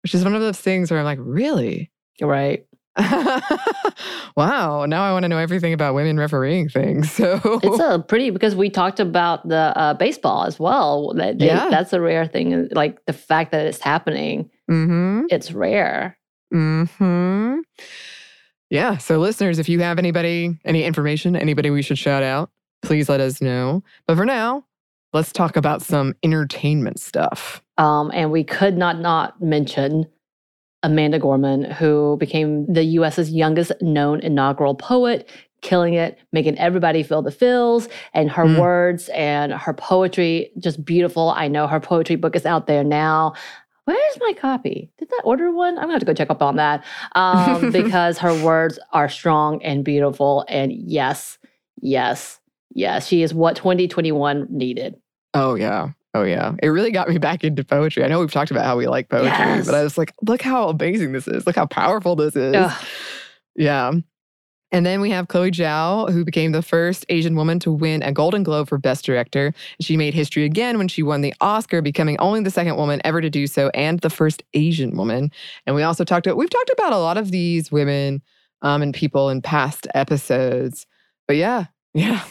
which 0.03 0.15
is 0.15 0.25
one 0.25 0.35
of 0.35 0.43
those 0.43 0.61
things 0.61 0.91
where 0.91 1.01
I'm 1.01 1.06
like, 1.06 1.19
really? 1.21 1.91
Right. 2.21 2.67
wow. 4.37 4.85
Now 4.87 5.02
I 5.02 5.12
want 5.12 5.25
to 5.25 5.29
know 5.29 5.38
everything 5.38 5.73
about 5.73 5.94
women 5.94 6.17
refereeing 6.17 6.69
things. 6.69 7.11
So 7.11 7.41
it's 7.62 7.81
a 7.81 7.99
pretty 7.99 8.31
because 8.31 8.55
we 8.55 8.70
talked 8.70 9.00
about 9.00 9.49
the 9.49 9.76
uh, 9.76 9.94
baseball 9.94 10.44
as 10.44 10.58
well. 10.61 11.12
That 11.14 11.38
they, 11.38 11.46
yeah. 11.46 11.69
that's 11.70 11.93
a 11.93 12.00
rare 12.00 12.26
thing. 12.26 12.69
Like 12.73 13.05
the 13.06 13.12
fact 13.12 13.52
that 13.52 13.67
it's 13.67 13.81
happening, 13.81 14.50
mm-hmm. 14.70 15.25
it's 15.31 15.52
rare. 15.52 16.17
Hmm. 16.52 17.61
Yeah. 18.70 18.96
So 18.99 19.19
listeners, 19.19 19.58
if 19.58 19.69
you 19.69 19.81
have 19.81 19.99
anybody, 19.99 20.58
any 20.64 20.85
information, 20.85 21.37
anybody 21.37 21.70
we 21.70 21.82
should 21.82 21.99
shout 21.99 22.23
out, 22.23 22.50
please 22.82 23.08
let 23.08 23.20
us 23.20 23.41
know. 23.41 23.82
But 24.06 24.17
for 24.17 24.25
now, 24.25 24.64
let's 25.12 25.32
talk 25.32 25.56
about 25.56 25.82
some 25.82 26.14
entertainment 26.23 27.00
stuff. 27.00 27.62
Um, 27.79 28.11
and 28.14 28.31
we 28.31 28.44
could 28.44 28.76
not 28.76 29.00
not 29.00 29.41
mention 29.41 30.06
Amanda 30.84 31.19
Gorman, 31.19 31.64
who 31.64 32.17
became 32.20 32.72
the 32.72 32.84
US's 32.84 33.31
youngest 33.31 33.72
known 33.81 34.20
inaugural 34.20 34.74
poet, 34.74 35.29
killing 35.62 35.94
it, 35.94 36.19
making 36.31 36.58
everybody 36.58 37.03
feel 37.03 37.22
the 37.22 37.31
feels, 37.31 37.88
and 38.12 38.31
her 38.31 38.44
mm. 38.44 38.60
words 38.60 39.08
and 39.08 39.53
her 39.53 39.72
poetry 39.72 40.50
just 40.58 40.84
beautiful. 40.84 41.31
I 41.31 41.48
know 41.48 41.67
her 41.67 41.81
poetry 41.81 42.17
book 42.17 42.36
is 42.36 42.44
out 42.46 42.67
there 42.67 42.84
now. 42.84 43.32
Where's 43.86 44.19
my 44.20 44.34
copy? 44.34 44.91
Did 44.98 45.08
I 45.12 45.20
order 45.24 45.50
one? 45.50 45.76
I'm 45.76 45.84
gonna 45.84 45.94
have 45.94 46.00
to 46.00 46.06
go 46.06 46.14
check 46.14 46.31
up 46.31 46.43
on 46.43 46.56
that 46.56 46.84
um, 47.12 47.70
because 47.72 48.19
her 48.19 48.44
words 48.44 48.79
are 48.93 49.08
strong 49.08 49.62
and 49.62 49.84
beautiful. 49.84 50.44
And 50.48 50.70
yes, 50.72 51.38
yes, 51.81 52.41
yes, 52.74 53.06
she 53.06 53.22
is 53.22 53.32
what 53.32 53.56
2021 53.56 54.46
needed. 54.50 54.96
Oh 55.32 55.55
yeah, 55.55 55.91
Oh 56.15 56.23
yeah, 56.23 56.55
it 56.63 56.69
really 56.69 56.93
got 56.93 57.09
me 57.09 57.19
back 57.19 57.43
into 57.43 57.65
poetry. 57.65 58.05
I 58.05 58.09
know 58.09 58.21
we've 58.21 58.33
talked 58.33 58.53
about 58.53 58.65
how 58.65 58.77
we 58.77 58.87
like 58.87 59.09
poetry, 59.09 59.31
yes. 59.31 59.67
but 59.67 59.75
I 59.75 59.83
was 59.83 59.99
like, 59.99 60.15
look 60.23 60.43
how 60.43 60.69
amazing 60.69 61.13
this 61.13 61.27
is. 61.27 61.47
Look 61.47 61.56
how 61.56 61.67
powerful 61.67 62.15
this 62.15 62.37
is. 62.37 62.55
Ugh. 62.55 62.85
Yeah. 63.56 63.93
And 64.75 64.85
then 64.85 65.01
we 65.01 65.11
have 65.11 65.29
Chloe 65.29 65.53
Zhao, 65.53 66.11
who 66.11 66.25
became 66.25 66.51
the 66.51 66.63
first 66.63 67.06
Asian 67.09 67.37
woman 67.37 67.61
to 67.61 67.71
win 67.71 68.03
a 68.03 68.11
Golden 68.11 68.43
Globe 68.43 68.69
for 68.69 68.77
Best 68.77 69.05
Director. 69.05 69.55
She 69.81 69.97
made 69.97 70.15
history 70.15 70.44
again 70.44 70.79
when 70.79 70.89
she 70.89 71.01
won 71.01 71.21
the 71.21 71.33
Oscar, 71.41 71.81
becoming 71.81 72.19
only 72.19 72.43
the 72.43 72.51
second 72.51 72.77
woman 72.77 73.01
ever 73.05 73.21
to 73.21 73.31
do 73.31 73.47
so 73.47 73.71
and 73.73 74.01
the 74.01 74.11
first 74.11 74.43
Asian 74.53 74.97
woman. 74.97 75.31
And 75.65 75.77
we 75.77 75.85
also 75.85 76.03
talked 76.03 76.27
about, 76.27 76.37
we've 76.37 76.51
talked 76.51 76.71
about 76.71 76.93
a 76.93 76.99
lot 76.99 77.17
of 77.17 77.31
these 77.31 77.71
women 77.71 78.21
um, 78.63 78.83
and 78.83 78.93
people 78.93 79.31
in 79.31 79.43
past 79.43 79.87
episodes. 79.94 80.89
But 81.29 81.37
yeah, 81.37 81.67
yeah, 81.94 82.25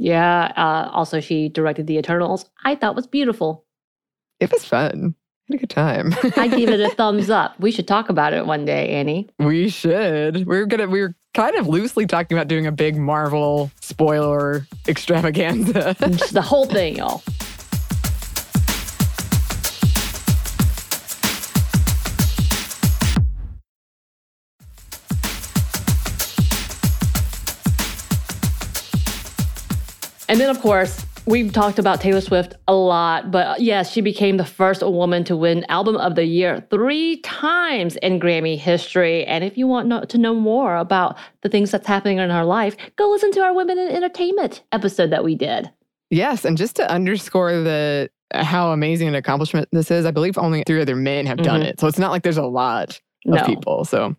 yeah. 0.00 0.50
Uh, 0.56 0.88
also, 0.92 1.20
she 1.20 1.50
directed 1.50 1.86
The 1.86 1.98
Eternals. 1.98 2.46
I 2.64 2.74
thought 2.74 2.96
was 2.96 3.06
beautiful. 3.06 3.66
It 4.40 4.50
was 4.50 4.64
fun. 4.64 5.14
Had 5.46 5.56
a 5.56 5.58
good 5.58 5.68
time. 5.68 6.14
I 6.36 6.48
gave 6.48 6.70
it 6.70 6.80
a 6.80 6.88
thumbs 6.96 7.28
up. 7.28 7.60
We 7.60 7.70
should 7.70 7.86
talk 7.86 8.08
about 8.08 8.32
it 8.32 8.46
one 8.46 8.64
day, 8.64 8.88
Annie. 8.88 9.28
We 9.38 9.68
should. 9.68 10.46
We 10.46 10.56
are 10.56 10.64
gonna. 10.64 10.86
We 10.86 11.02
are 11.02 11.14
kind 11.34 11.54
of 11.56 11.66
loosely 11.66 12.06
talking 12.06 12.38
about 12.38 12.48
doing 12.48 12.66
a 12.66 12.72
big 12.72 12.96
Marvel 12.96 13.70
spoiler 13.80 14.66
extravaganza. 14.88 15.94
the 16.32 16.42
whole 16.42 16.64
thing, 16.64 16.96
y'all. 16.96 17.22
And 30.30 30.40
then, 30.40 30.48
of 30.48 30.60
course, 30.60 31.04
We've 31.26 31.52
talked 31.52 31.78
about 31.78 32.00
Taylor 32.00 32.22
Swift 32.22 32.54
a 32.66 32.74
lot, 32.74 33.30
but 33.30 33.60
yes, 33.60 33.92
she 33.92 34.00
became 34.00 34.38
the 34.38 34.44
first 34.44 34.82
woman 34.82 35.22
to 35.24 35.36
win 35.36 35.64
Album 35.68 35.96
of 35.96 36.14
the 36.14 36.24
Year 36.24 36.66
three 36.70 37.18
times 37.18 37.96
in 37.96 38.18
Grammy 38.18 38.58
history. 38.58 39.24
And 39.26 39.44
if 39.44 39.58
you 39.58 39.66
want 39.66 40.08
to 40.08 40.18
know 40.18 40.34
more 40.34 40.76
about 40.76 41.18
the 41.42 41.48
things 41.48 41.70
that's 41.70 41.86
happening 41.86 42.18
in 42.18 42.30
her 42.30 42.44
life, 42.44 42.74
go 42.96 43.10
listen 43.10 43.30
to 43.32 43.42
our 43.42 43.54
Women 43.54 43.78
in 43.78 43.88
Entertainment 43.88 44.62
episode 44.72 45.10
that 45.10 45.22
we 45.22 45.34
did. 45.34 45.70
Yes, 46.08 46.44
and 46.44 46.56
just 46.56 46.74
to 46.76 46.90
underscore 46.90 47.52
the 47.52 48.10
how 48.32 48.72
amazing 48.72 49.06
an 49.06 49.14
accomplishment 49.14 49.68
this 49.72 49.90
is, 49.90 50.06
I 50.06 50.10
believe 50.10 50.38
only 50.38 50.64
three 50.66 50.80
other 50.80 50.96
men 50.96 51.26
have 51.26 51.38
done 51.38 51.60
mm-hmm. 51.60 51.68
it. 51.68 51.80
So 51.80 51.86
it's 51.86 51.98
not 51.98 52.10
like 52.10 52.22
there's 52.22 52.38
a 52.38 52.44
lot 52.44 52.98
of 53.26 53.34
no. 53.34 53.44
people. 53.44 53.84
So 53.84 54.16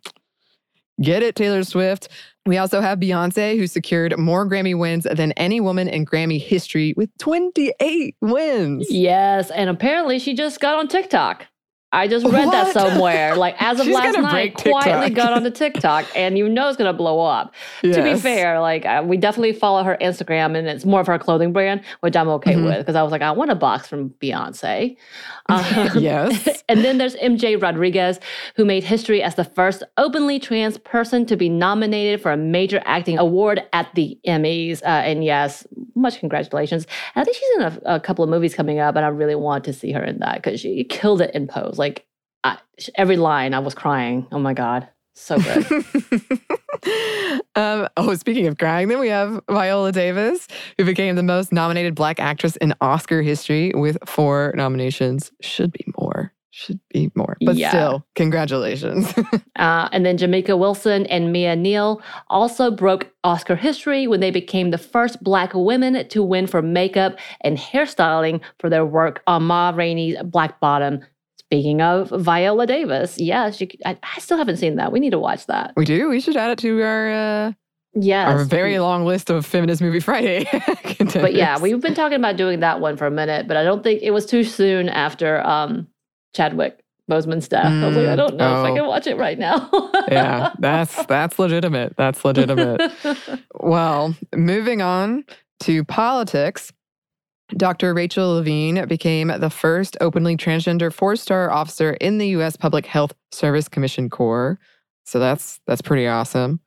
get 1.02 1.24
it, 1.24 1.36
Taylor 1.36 1.64
Swift. 1.64 2.08
We 2.46 2.58
also 2.58 2.82
have 2.82 3.00
Beyonce, 3.00 3.58
who 3.58 3.68
secured 3.68 4.18
more 4.18 4.48
Grammy 4.48 4.78
wins 4.78 5.06
than 5.12 5.32
any 5.34 5.60
woman 5.60 5.88
in 5.88 6.06
Grammy 6.06 6.42
history 6.42 6.94
with 6.98 7.16
28 7.20 8.16
wins. 8.22 8.88
Yes. 8.90 9.52
And 9.52 9.70
apparently 9.70 10.18
she 10.18 10.34
just 10.34 10.60
got 10.60 10.76
on 10.76 10.88
TikTok. 10.88 11.46
I 11.94 12.08
just 12.08 12.26
read 12.26 12.46
what? 12.46 12.52
that 12.52 12.74
somewhere. 12.74 13.36
Like 13.36 13.56
as 13.62 13.80
of 13.80 13.88
last 13.88 14.18
night, 14.18 14.54
I 14.58 14.70
quietly 14.70 15.10
got 15.10 15.34
onto 15.34 15.50
TikTok, 15.50 16.06
and 16.16 16.38
you 16.38 16.48
know 16.48 16.70
it's 16.70 16.78
gonna 16.78 16.94
blow 16.94 17.20
up. 17.20 17.54
Yes. 17.84 17.96
To 17.96 18.04
be 18.04 18.16
fair, 18.16 18.62
like 18.62 18.86
uh, 18.86 19.04
we 19.06 19.18
definitely 19.18 19.54
follow 19.54 19.84
her 19.84 19.98
Instagram, 20.02 20.58
and 20.58 20.68
it's 20.68 20.86
more 20.86 21.02
of 21.02 21.08
her 21.08 21.20
clothing 21.20 21.52
brand, 21.52 21.82
which 22.00 22.16
I'm 22.16 22.30
okay 22.30 22.54
mm-hmm. 22.54 22.66
with 22.66 22.78
because 22.80 22.96
I 22.96 23.04
was 23.04 23.12
like, 23.12 23.22
I 23.22 23.32
want 23.32 23.52
a 23.52 23.56
box 23.56 23.88
from 23.88 24.12
Beyonce. 24.22 24.96
Um, 25.50 25.90
yes. 26.00 26.64
and 26.70 26.86
then 26.86 26.98
there's 26.98 27.16
MJ 27.16 27.62
Rodriguez, 27.62 28.20
who 28.56 28.64
made 28.64 28.86
history 28.86 29.22
as 29.22 29.36
the 29.36 29.44
first 29.44 29.84
openly 29.98 30.40
trans 30.40 30.78
person 30.78 31.26
to 31.26 31.36
be 31.36 31.50
nominated 31.50 32.22
for 32.22 32.32
a 32.32 32.38
major 32.38 32.82
acting 32.86 33.18
award 33.18 33.62
at 33.74 33.94
the 33.96 34.18
Emmys. 34.26 34.82
Uh, 34.84 34.86
and 34.86 35.26
yes, 35.26 35.68
much 35.96 36.20
congratulations. 36.20 36.88
And 37.16 37.22
I 37.22 37.26
think 37.26 37.36
she's 37.36 37.56
in 37.58 37.62
a, 37.64 37.96
a, 37.96 38.00
couple 38.00 38.24
of 38.24 38.30
movies 38.30 38.56
coming 38.56 38.80
up, 38.80 38.96
and 38.96 39.04
I 39.04 39.10
really 39.10 39.36
want 39.36 39.66
to 39.66 39.74
see 39.74 39.92
her 39.92 40.04
in 40.04 40.20
that 40.20 40.36
because 40.36 40.62
she 40.62 40.86
killed 40.86 41.22
it 41.22 41.34
in 41.36 41.48
Pose. 41.48 41.78
Like 41.82 42.06
I, 42.44 42.60
every 42.94 43.18
line, 43.18 43.56
I 43.56 43.60
was 43.60 43.74
crying. 43.74 44.28
Oh 44.32 44.38
my 44.38 44.54
god, 44.54 44.88
so 45.16 45.40
good. 45.40 45.66
um, 47.56 47.88
oh, 47.98 48.14
speaking 48.14 48.46
of 48.46 48.60
crying, 48.60 48.88
then 48.88 49.00
we 49.00 49.08
have 49.08 49.42
Viola 49.50 49.92
Davis, 49.92 50.48
who 50.78 50.86
became 50.86 51.16
the 51.16 51.24
most 51.24 51.52
nominated 51.52 51.96
Black 51.96 52.20
actress 52.20 52.56
in 52.58 52.76
Oscar 52.82 53.24
history 53.24 53.72
with 53.74 53.98
four 54.06 54.54
nominations. 54.56 55.32
Should 55.42 55.72
be 55.72 55.84
more 56.00 56.32
should 56.52 56.80
be 56.90 57.10
more. 57.16 57.38
But 57.42 57.56
yeah. 57.56 57.70
still, 57.70 58.06
congratulations. 58.16 59.12
uh, 59.56 59.90
and 59.92 60.06
then 60.06 60.18
Jamika 60.18 60.58
Wilson 60.60 61.06
and 61.08 61.32
Mia 61.32 61.56
Neal 61.56 62.02
also 62.28 62.70
broke 62.70 63.10
Oscar 63.24 63.56
history 63.56 64.06
when 64.06 64.20
they 64.20 64.32
became 64.32 64.70
the 64.70 64.78
first 64.78 65.24
Black 65.24 65.54
women 65.54 66.08
to 66.10 66.22
win 66.22 66.48
for 66.48 66.62
makeup 66.62 67.18
and 67.42 67.58
hairstyling 67.58 68.42
for 68.60 68.70
their 68.70 68.86
work 68.86 69.24
on 69.28 69.44
Ma 69.44 69.72
Rainey's 69.74 70.18
Black 70.24 70.60
Bottom 70.60 71.00
Speaking 71.52 71.82
of 71.82 72.10
Viola 72.12 72.66
Davis, 72.66 73.20
yes, 73.20 73.60
you, 73.60 73.68
I, 73.86 73.98
I, 74.02 74.20
still 74.22 74.38
haven't 74.38 74.56
seen 74.56 74.78
that. 74.78 74.94
We 74.94 75.02
need 75.02 75.10
to 75.10 75.20
watch 75.20 75.48
that. 75.48 75.74
We 75.76 75.84
do. 75.84 76.08
We 76.08 76.22
should 76.22 76.38
add 76.38 76.52
it 76.52 76.60
to 76.60 76.82
our 76.82 77.12
uh, 77.12 77.52
yes, 77.94 78.30
our 78.30 78.46
very 78.46 78.80
long 78.80 79.06
list 79.06 79.30
of 79.30 79.46
feminist 79.46 79.82
movie 79.82 80.00
Friday. 80.00 80.48
but 81.14 81.34
yeah, 81.34 81.60
we've 81.60 81.82
been 81.82 81.94
talking 81.94 82.16
about 82.16 82.38
doing 82.38 82.62
that 82.62 82.80
one 82.80 82.96
for 82.96 83.06
a 83.06 83.12
minute, 83.12 83.50
but 83.50 83.58
I 83.58 83.66
don't 83.66 83.84
think 83.84 84.02
it 84.02 84.12
was 84.12 84.26
too 84.26 84.46
soon 84.46 84.88
after 84.88 85.46
um, 85.46 85.90
Chadwick 86.34 86.80
Boseman's 87.10 87.50
death. 87.50 87.66
Mm, 87.66 87.84
I 87.84 87.88
was 87.88 87.98
like, 87.98 88.08
I 88.08 88.16
don't 88.16 88.38
know 88.38 88.48
oh. 88.48 88.62
if 88.62 88.68
I 88.68 88.72
oh. 88.72 88.76
can 88.76 88.86
watch 88.88 89.08
it 89.08 89.18
right 89.18 89.38
now. 89.38 89.70
yeah, 90.10 90.54
that's 90.58 91.06
that's 91.08 91.38
legitimate. 91.38 91.96
That's 91.98 92.24
legitimate. 92.24 92.94
well, 93.56 94.16
moving 94.34 94.82
on 94.82 95.26
to 95.62 95.84
politics. 95.84 96.72
Dr. 97.58 97.94
Rachel 97.94 98.36
Levine 98.36 98.86
became 98.88 99.28
the 99.28 99.50
first 99.50 99.98
openly 100.02 100.38
transgender 100.38 100.92
four-star 100.92 101.52
officer 101.52 101.94
in 101.94 102.18
the 102.18 102.28
US 102.30 102.56
Public 102.56 102.86
Health 102.86 103.14
Service 103.32 103.68
Commission 103.68 104.10
Corps. 104.10 104.60
So 105.04 105.20
that's 105.20 105.60
that's 105.68 105.82
pretty 105.82 106.08
awesome. 106.08 106.60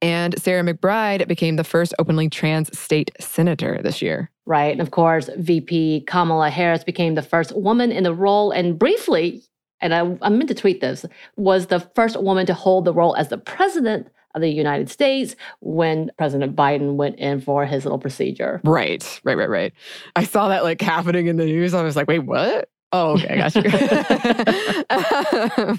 And 0.00 0.40
Sarah 0.40 0.62
McBride 0.62 1.26
became 1.26 1.56
the 1.56 1.64
first 1.64 1.94
openly 1.98 2.28
trans 2.28 2.76
state 2.78 3.10
senator 3.18 3.80
this 3.82 4.00
year. 4.00 4.30
Right. 4.46 4.72
And 4.72 4.80
of 4.80 4.90
course, 4.90 5.28
VP 5.36 6.04
Kamala 6.06 6.50
Harris 6.50 6.84
became 6.84 7.14
the 7.14 7.22
first 7.22 7.54
woman 7.56 7.90
in 7.90 8.04
the 8.04 8.14
role 8.14 8.50
and 8.50 8.78
briefly, 8.78 9.42
and 9.80 9.94
I, 9.94 10.16
I 10.22 10.28
meant 10.28 10.48
to 10.48 10.54
tweet 10.54 10.80
this, 10.80 11.04
was 11.36 11.66
the 11.66 11.80
first 11.94 12.20
woman 12.20 12.46
to 12.46 12.54
hold 12.54 12.84
the 12.84 12.92
role 12.92 13.16
as 13.16 13.28
the 13.28 13.38
president 13.38 14.08
the 14.40 14.48
United 14.48 14.90
States 14.90 15.36
when 15.60 16.10
President 16.18 16.56
Biden 16.56 16.94
went 16.94 17.16
in 17.16 17.40
for 17.40 17.66
his 17.66 17.84
little 17.84 17.98
procedure. 17.98 18.60
Right, 18.64 19.20
right, 19.24 19.36
right, 19.36 19.48
right. 19.48 19.72
I 20.16 20.24
saw 20.24 20.48
that 20.48 20.64
like 20.64 20.80
happening 20.80 21.26
in 21.26 21.36
the 21.36 21.46
news. 21.46 21.74
I 21.74 21.82
was 21.82 21.96
like, 21.96 22.08
wait, 22.08 22.20
what? 22.20 22.68
Oh, 22.90 23.12
okay, 23.12 23.28
I 23.28 23.50
got 23.50 23.54
you. 23.54 23.64
Um, 24.90 25.78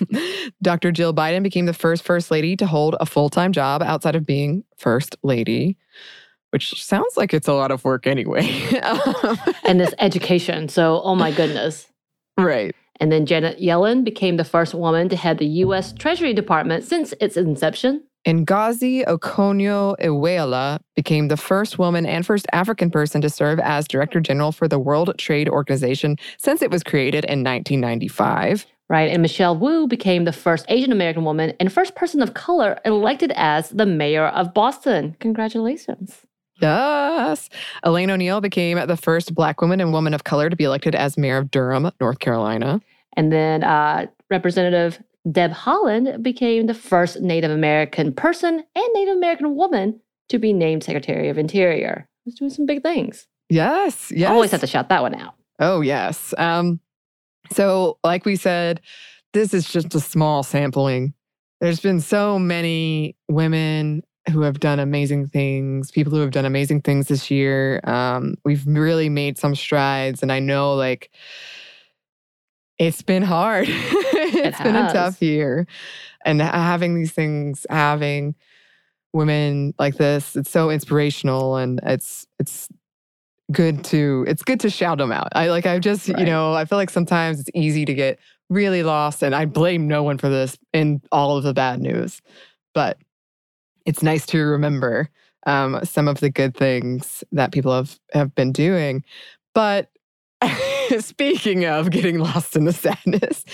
Dr. 0.61 0.91
Jill 0.91 1.13
Biden 1.13 1.41
became 1.41 1.65
the 1.65 1.73
first 1.73 2.03
First 2.03 2.29
Lady 2.29 2.55
to 2.57 2.67
hold 2.67 2.95
a 2.99 3.05
full 3.05 3.29
time 3.29 3.51
job 3.51 3.81
outside 3.81 4.15
of 4.15 4.25
being 4.25 4.63
First 4.77 5.17
Lady, 5.23 5.77
which 6.51 6.83
sounds 6.83 7.17
like 7.17 7.33
it's 7.33 7.47
a 7.47 7.53
lot 7.53 7.71
of 7.71 7.83
work 7.83 8.05
anyway. 8.05 8.47
and 9.63 9.79
this 9.79 9.93
education. 9.97 10.69
So, 10.69 11.01
oh 11.03 11.15
my 11.15 11.31
goodness. 11.31 11.87
Right. 12.37 12.75
And 12.99 13.11
then 13.11 13.25
Janet 13.25 13.59
Yellen 13.59 14.03
became 14.03 14.37
the 14.37 14.43
first 14.43 14.73
woman 14.73 15.09
to 15.09 15.15
head 15.15 15.37
the 15.37 15.45
U.S. 15.45 15.93
Treasury 15.93 16.33
Department 16.33 16.83
since 16.83 17.13
its 17.19 17.37
inception. 17.37 18.03
Ngozi 18.27 19.05
Okonjo-Iweala 19.05 20.79
became 20.95 21.29
the 21.29 21.37
first 21.37 21.79
woman 21.79 22.05
and 22.05 22.25
first 22.25 22.45
African 22.51 22.91
person 22.91 23.21
to 23.21 23.29
serve 23.29 23.59
as 23.59 23.87
Director 23.87 24.19
General 24.19 24.51
for 24.51 24.67
the 24.67 24.79
World 24.79 25.17
Trade 25.17 25.49
Organization 25.49 26.17
since 26.37 26.61
it 26.61 26.71
was 26.71 26.83
created 26.83 27.23
in 27.25 27.43
1995. 27.43 28.65
Right, 28.89 29.11
and 29.11 29.21
Michelle 29.21 29.55
Wu 29.55 29.87
became 29.87 30.25
the 30.25 30.33
first 30.33 30.65
Asian 30.67 30.91
American 30.91 31.23
woman 31.23 31.53
and 31.59 31.71
first 31.71 31.95
person 31.95 32.21
of 32.21 32.33
color 32.33 32.79
elected 32.85 33.31
as 33.35 33.69
the 33.69 33.85
mayor 33.85 34.27
of 34.27 34.53
Boston. 34.53 35.15
Congratulations. 35.19 36.25
Yes. 36.59 37.49
Elaine 37.83 38.09
O'Neal 38.09 38.41
became 38.41 38.85
the 38.85 38.97
first 38.97 39.33
Black 39.33 39.61
woman 39.61 39.79
and 39.79 39.93
woman 39.93 40.13
of 40.13 40.23
color 40.23 40.49
to 40.49 40.55
be 40.55 40.63
elected 40.65 40.95
as 40.95 41.17
mayor 41.17 41.37
of 41.37 41.51
Durham, 41.51 41.91
North 42.01 42.19
Carolina. 42.19 42.81
And 43.15 43.31
then 43.31 43.63
uh, 43.63 44.07
Representative 44.29 44.99
Deb 45.29 45.51
Haaland 45.51 46.23
became 46.23 46.67
the 46.67 46.73
first 46.73 47.21
Native 47.21 47.51
American 47.51 48.13
person 48.13 48.63
and 48.75 48.89
Native 48.93 49.17
American 49.17 49.55
woman 49.55 49.99
to 50.29 50.39
be 50.39 50.53
named 50.53 50.83
Secretary 50.83 51.29
of 51.29 51.37
Interior. 51.37 52.07
Was 52.25 52.35
doing 52.35 52.51
some 52.51 52.65
big 52.65 52.83
things. 52.83 53.27
Yes, 53.49 54.11
yes. 54.11 54.29
I 54.29 54.33
always 54.33 54.51
have 54.51 54.61
to 54.61 54.67
shout 54.67 54.89
that 54.89 55.01
one 55.01 55.15
out. 55.15 55.33
Oh, 55.59 55.81
yes. 55.81 56.33
Um, 56.37 56.79
so, 57.51 57.97
like 58.03 58.25
we 58.25 58.35
said, 58.35 58.81
this 59.33 59.53
is 59.53 59.67
just 59.67 59.95
a 59.95 59.99
small 59.99 60.43
sampling. 60.43 61.13
There's 61.59 61.79
been 61.79 61.99
so 61.99 62.39
many 62.39 63.15
women 63.27 64.03
who 64.31 64.41
have 64.41 64.59
done 64.59 64.79
amazing 64.79 65.27
things, 65.27 65.91
people 65.91 66.13
who 66.13 66.19
have 66.19 66.31
done 66.31 66.45
amazing 66.45 66.81
things 66.81 67.07
this 67.07 67.31
year. 67.31 67.81
Um, 67.83 68.35
we've 68.45 68.65
really 68.67 69.09
made 69.09 69.37
some 69.37 69.55
strides. 69.55 70.21
And 70.21 70.31
I 70.31 70.39
know, 70.39 70.75
like, 70.75 71.09
it's 72.79 73.01
been 73.01 73.23
hard. 73.23 73.67
it's 73.69 74.59
it 74.59 74.63
been 74.63 74.75
a 74.75 74.91
tough 74.91 75.21
year. 75.21 75.67
And 76.25 76.41
having 76.41 76.95
these 76.95 77.11
things, 77.11 77.67
having 77.69 78.35
women 79.13 79.73
like 79.77 79.95
this, 79.95 80.35
it's 80.35 80.49
so 80.49 80.69
inspirational 80.69 81.57
and 81.57 81.79
it's 81.83 82.25
it's 82.39 82.69
good 83.51 83.83
to 83.83 84.25
it's 84.27 84.43
good 84.43 84.59
to 84.61 84.69
shout 84.69 84.97
them 84.97 85.11
out. 85.11 85.29
I 85.33 85.49
like 85.49 85.65
I've 85.65 85.81
just, 85.81 86.07
right. 86.07 86.19
you 86.19 86.25
know, 86.25 86.53
I 86.53 86.65
feel 86.65 86.77
like 86.77 86.89
sometimes 86.89 87.39
it's 87.39 87.49
easy 87.53 87.85
to 87.85 87.93
get 87.93 88.19
really 88.49 88.83
lost 88.83 89.21
and 89.21 89.35
I 89.35 89.45
blame 89.45 89.87
no 89.87 90.03
one 90.03 90.17
for 90.17 90.29
this 90.29 90.57
in 90.73 91.01
all 91.11 91.37
of 91.37 91.43
the 91.43 91.53
bad 91.53 91.79
news. 91.79 92.21
But 92.73 92.97
it's 93.85 94.03
nice 94.03 94.25
to 94.27 94.39
remember 94.39 95.09
um, 95.45 95.79
some 95.83 96.07
of 96.07 96.19
the 96.19 96.29
good 96.29 96.55
things 96.55 97.23
that 97.31 97.51
people 97.51 97.73
have 97.73 97.99
have 98.13 98.33
been 98.35 98.51
doing. 98.51 99.03
But 99.53 99.89
speaking 100.99 101.65
of 101.65 101.91
getting 101.91 102.19
lost 102.19 102.55
in 102.55 102.65
the 102.65 102.73
sadness, 102.73 103.45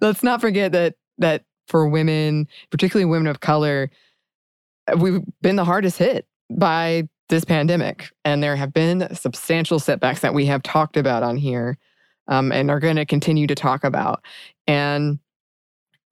let's 0.00 0.22
not 0.22 0.40
forget 0.40 0.72
that 0.72 0.94
that 1.18 1.44
for 1.68 1.88
women, 1.88 2.46
particularly 2.70 3.04
women 3.04 3.26
of 3.26 3.40
color, 3.40 3.90
we've 4.98 5.20
been 5.42 5.56
the 5.56 5.64
hardest 5.64 5.98
hit 5.98 6.26
by 6.50 7.08
this 7.28 7.44
pandemic, 7.44 8.10
and 8.24 8.42
there 8.42 8.54
have 8.54 8.72
been 8.72 9.12
substantial 9.14 9.80
setbacks 9.80 10.20
that 10.20 10.34
we 10.34 10.46
have 10.46 10.62
talked 10.62 10.96
about 10.96 11.22
on 11.22 11.36
here, 11.36 11.76
um, 12.28 12.52
and 12.52 12.70
are 12.70 12.80
going 12.80 12.96
to 12.96 13.06
continue 13.06 13.46
to 13.46 13.54
talk 13.54 13.84
about, 13.84 14.22
and 14.66 15.18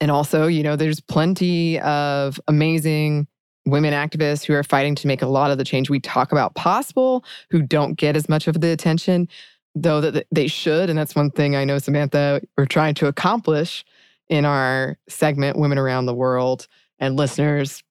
and 0.01 0.11
also, 0.11 0.47
you 0.47 0.61
know, 0.61 0.75
there's 0.75 0.99
plenty 0.99 1.79
of 1.79 2.39
amazing 2.47 3.27
women 3.65 3.93
activists 3.93 4.43
who 4.43 4.53
are 4.53 4.63
fighting 4.63 4.93
to 4.93 5.07
make 5.07 5.21
a 5.21 5.27
lot 5.27 5.49
of 5.49 5.57
the 5.57 5.63
change 5.63 5.89
we 5.89 5.99
talk 5.99 6.31
about 6.31 6.53
possible, 6.53 7.23
who 7.49 7.61
don't 7.61 7.95
get 7.95 8.15
as 8.15 8.29
much 8.29 8.47
of 8.47 8.61
the 8.61 8.71
attention 8.71 9.27
though 9.75 10.01
that 10.01 10.25
they 10.31 10.47
should 10.47 10.89
and 10.89 10.97
that's 10.97 11.15
one 11.15 11.29
thing 11.29 11.55
i 11.55 11.65
know 11.65 11.77
samantha 11.77 12.41
we're 12.57 12.65
trying 12.65 12.93
to 12.93 13.07
accomplish 13.07 13.83
in 14.29 14.45
our 14.45 14.97
segment 15.07 15.57
women 15.57 15.77
around 15.77 16.05
the 16.05 16.13
world 16.13 16.67
and 16.99 17.15
listeners 17.17 17.83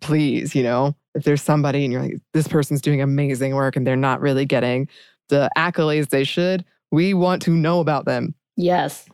please 0.00 0.54
you 0.54 0.62
know 0.62 0.94
if 1.14 1.24
there's 1.24 1.42
somebody 1.42 1.84
and 1.84 1.92
you're 1.92 2.02
like 2.02 2.20
this 2.32 2.48
person's 2.48 2.80
doing 2.80 3.00
amazing 3.02 3.54
work 3.54 3.76
and 3.76 3.86
they're 3.86 3.96
not 3.96 4.20
really 4.20 4.46
getting 4.46 4.88
the 5.28 5.48
accolades 5.56 6.10
they 6.10 6.24
should, 6.24 6.64
we 6.90 7.14
want 7.14 7.42
to 7.42 7.50
know 7.50 7.80
about 7.80 8.04
them. 8.04 8.34
Yes. 8.56 9.08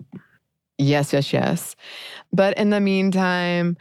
Yes, 0.79 1.13
yes, 1.13 1.33
yes. 1.33 1.77
But 2.33 2.57
in 2.59 2.71
the 2.71 2.81
meantime, 2.81 3.77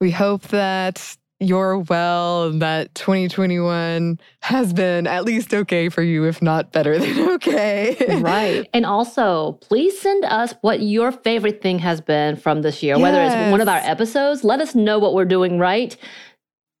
we 0.00 0.10
hope 0.10 0.42
that 0.48 1.16
you're 1.40 1.78
well, 1.78 2.52
that 2.52 2.94
2021 2.94 4.18
has 4.40 4.72
been 4.72 5.06
at 5.06 5.24
least 5.24 5.52
okay 5.52 5.88
for 5.88 6.02
you, 6.02 6.24
if 6.24 6.40
not 6.40 6.72
better 6.72 6.98
than 7.00 7.30
okay. 7.32 8.20
right. 8.20 8.68
And 8.72 8.86
also, 8.86 9.52
please 9.60 9.98
send 10.00 10.24
us 10.24 10.54
what 10.60 10.80
your 10.80 11.12
favorite 11.12 11.60
thing 11.60 11.78
has 11.80 12.00
been 12.00 12.36
from 12.36 12.62
this 12.62 12.82
year, 12.82 12.96
yes. 12.96 13.02
whether 13.02 13.22
it's 13.22 13.50
one 13.50 13.60
of 13.60 13.68
our 13.68 13.78
episodes. 13.78 14.44
Let 14.44 14.60
us 14.60 14.74
know 14.74 14.98
what 14.98 15.14
we're 15.14 15.24
doing 15.24 15.58
right. 15.58 15.96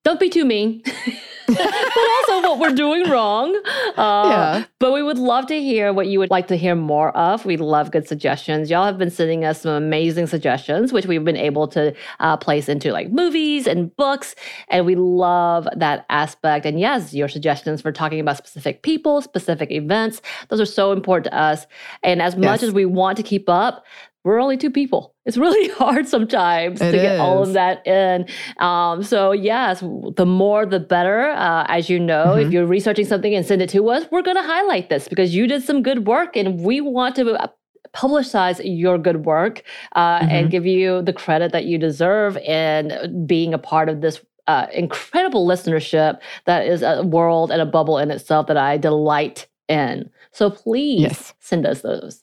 Don't 0.04 0.20
be 0.20 0.28
too 0.28 0.44
mean. 0.44 0.82
but 1.46 1.58
also 1.58 2.42
what 2.42 2.58
we're 2.58 2.74
doing 2.74 3.08
wrong. 3.08 3.54
Uh, 3.96 4.28
yeah. 4.28 4.64
But 4.78 4.92
we 4.92 5.02
would 5.02 5.18
love 5.18 5.46
to 5.46 5.60
hear 5.60 5.92
what 5.92 6.06
you 6.06 6.18
would 6.18 6.30
like 6.30 6.46
to 6.48 6.56
hear 6.56 6.74
more 6.74 7.14
of. 7.16 7.44
We 7.44 7.56
love 7.56 7.90
good 7.90 8.06
suggestions. 8.06 8.70
Y'all 8.70 8.84
have 8.84 8.98
been 8.98 9.10
sending 9.10 9.44
us 9.44 9.62
some 9.62 9.72
amazing 9.72 10.26
suggestions, 10.26 10.92
which 10.92 11.06
we've 11.06 11.24
been 11.24 11.36
able 11.36 11.68
to 11.68 11.94
uh, 12.20 12.36
place 12.36 12.68
into 12.68 12.92
like 12.92 13.10
movies 13.10 13.66
and 13.66 13.94
books. 13.96 14.34
And 14.68 14.86
we 14.86 14.94
love 14.94 15.68
that 15.76 16.06
aspect. 16.10 16.66
And 16.66 16.78
yes, 16.78 17.14
your 17.14 17.28
suggestions 17.28 17.80
for 17.80 17.92
talking 17.92 18.20
about 18.20 18.36
specific 18.36 18.82
people, 18.82 19.22
specific 19.22 19.70
events, 19.70 20.20
those 20.48 20.60
are 20.60 20.66
so 20.66 20.92
important 20.92 21.32
to 21.32 21.38
us. 21.38 21.66
And 22.02 22.20
as 22.20 22.36
much 22.36 22.62
as 22.62 22.72
we 22.72 22.84
want 22.84 23.16
to 23.16 23.22
keep 23.22 23.48
up, 23.48 23.84
we're 24.24 24.40
only 24.40 24.56
two 24.56 24.70
people. 24.70 25.14
It's 25.26 25.36
really 25.36 25.68
hard 25.74 26.08
sometimes 26.08 26.80
it 26.80 26.92
to 26.92 26.96
get 26.96 27.20
all 27.20 27.42
of 27.42 27.52
that 27.52 27.86
in. 27.86 28.26
Um, 28.58 29.02
so 29.02 29.32
yes, 29.32 29.80
the 30.16 30.26
more 30.26 30.66
the 30.66 30.80
better. 30.80 31.28
Uh, 31.30 31.66
as 31.68 31.90
you 31.90 32.00
know, 32.00 32.26
mm-hmm. 32.28 32.46
if 32.46 32.52
you're 32.52 32.66
researching 32.66 33.04
something 33.04 33.34
and 33.34 33.44
send 33.46 33.62
it 33.62 33.68
to 33.70 33.88
us, 33.90 34.06
we're 34.10 34.22
going 34.22 34.36
to 34.36 34.42
highlight 34.42 34.88
this 34.88 35.08
because 35.08 35.34
you 35.34 35.46
did 35.46 35.62
some 35.62 35.82
good 35.82 36.06
work, 36.06 36.36
and 36.36 36.60
we 36.60 36.80
want 36.80 37.14
to 37.16 37.32
uh, 37.34 37.48
publicize 37.94 38.60
your 38.64 38.98
good 38.98 39.24
work 39.24 39.62
uh, 39.92 40.18
mm-hmm. 40.18 40.30
and 40.30 40.50
give 40.50 40.66
you 40.66 41.02
the 41.02 41.12
credit 41.12 41.52
that 41.52 41.64
you 41.66 41.78
deserve 41.78 42.36
in 42.38 43.26
being 43.26 43.54
a 43.54 43.58
part 43.58 43.88
of 43.88 44.00
this 44.00 44.20
uh, 44.46 44.66
incredible 44.72 45.46
listenership 45.46 46.18
that 46.44 46.66
is 46.66 46.82
a 46.82 47.02
world 47.02 47.50
and 47.50 47.62
a 47.62 47.66
bubble 47.66 47.98
in 47.98 48.10
itself 48.10 48.46
that 48.46 48.56
I 48.56 48.76
delight 48.76 49.46
in. 49.68 50.10
So 50.32 50.50
please 50.50 51.00
yes. 51.00 51.34
send 51.40 51.66
us 51.66 51.80
those. 51.80 52.22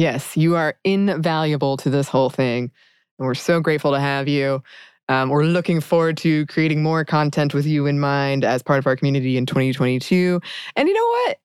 Yes, 0.00 0.34
you 0.34 0.56
are 0.56 0.76
invaluable 0.82 1.76
to 1.76 1.90
this 1.90 2.08
whole 2.08 2.30
thing. 2.30 2.70
And 3.18 3.26
we're 3.26 3.34
so 3.34 3.60
grateful 3.60 3.92
to 3.92 4.00
have 4.00 4.28
you. 4.28 4.62
Um, 5.10 5.28
we're 5.28 5.44
looking 5.44 5.82
forward 5.82 6.16
to 6.18 6.46
creating 6.46 6.82
more 6.82 7.04
content 7.04 7.52
with 7.52 7.66
you 7.66 7.84
in 7.84 8.00
mind 8.00 8.42
as 8.42 8.62
part 8.62 8.78
of 8.78 8.86
our 8.86 8.96
community 8.96 9.36
in 9.36 9.44
2022. 9.44 10.40
And 10.74 10.88
you 10.88 10.94
know 10.94 11.06
what? 11.06 11.38